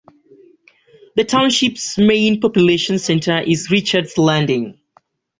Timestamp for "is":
3.37-3.69